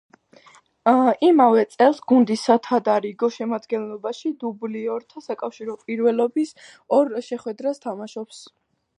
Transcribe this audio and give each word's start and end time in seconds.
იმავე 1.25 1.65
წელს 1.73 1.99
გუნდის 2.11 2.45
სათადარიგო 2.47 3.29
შემადგენლობაში 3.35 4.31
დუბლიორთა 4.43 5.23
საკავშირო 5.25 5.75
პირველობის 5.83 6.55
ორ 7.01 7.13
შეხვედრას 7.29 7.83
თამაშობს. 7.85 8.41